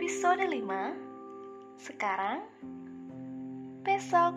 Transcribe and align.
Episode 0.00 0.48
5 0.48 1.76
Sekarang 1.76 2.40
Besok. 3.84 4.32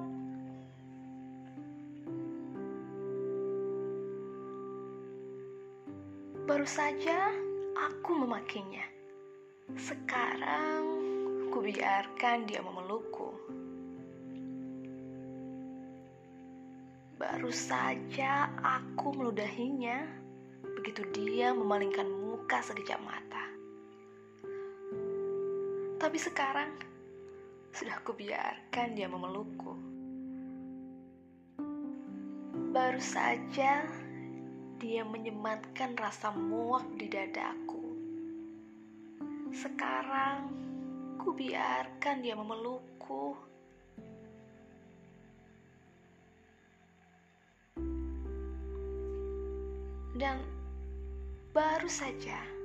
Baru 6.43 6.67
saja 6.67 7.31
aku 7.79 8.11
memakinya. 8.11 8.83
Sekarang 9.79 10.83
ku 11.47 11.63
biarkan 11.63 12.43
dia 12.43 12.59
memelukku. 12.59 13.31
Baru 17.15 17.55
saja 17.55 18.51
aku 18.59 19.15
meludahinya. 19.15 20.11
Begitu 20.75 21.07
dia 21.15 21.55
memalingkan 21.55 22.11
muka 22.11 22.59
sekejap 22.59 22.99
mata 22.99 23.32
Tapi 26.03 26.19
sekarang 26.19 26.67
sudah 27.71 27.95
kubiarkan 28.03 28.91
dia 28.91 29.07
memelukku. 29.07 29.71
Baru 32.75 32.99
saja 32.99 33.87
dia 34.83 35.01
menyematkan 35.07 35.95
rasa 35.95 36.35
muak 36.35 36.83
di 36.99 37.07
dadaku. 37.07 37.87
Sekarang 39.55 40.51
kubiarkan 41.23 42.19
dia 42.19 42.35
memelukku. 42.35 43.39
Dan 50.19 50.43
baru 51.55 51.87
saja 51.87 52.62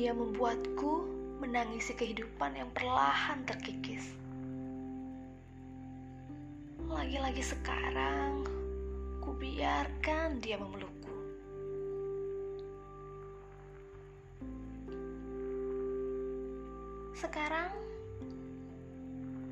dia 0.00 0.16
membuatku 0.16 1.04
menangisi 1.44 1.92
kehidupan 1.92 2.56
yang 2.56 2.72
perlahan 2.72 3.44
terkikis. 3.44 4.16
Lagi-lagi 6.88 7.44
sekarang, 7.44 8.48
ku 9.20 9.36
biarkan 9.36 10.40
dia 10.40 10.56
memelukku. 10.56 11.12
Sekarang, 17.12 17.68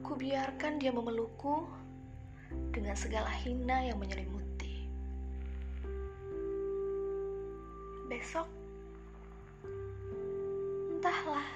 ku 0.01 0.17
biarkan 0.17 0.81
dia 0.81 0.97
memelukku 0.97 1.69
dengan 2.73 2.97
segala 2.97 3.29
hina 3.45 3.85
yang 3.85 4.01
menyelimuti. 4.01 4.89
Besok, 8.09 8.49
entahlah. 10.99 11.47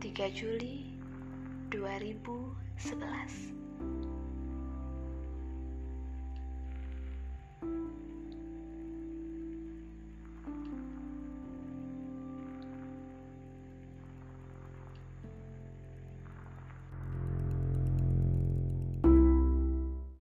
3 0.00 0.08
Juli 0.32 0.88
2011 1.68 3.52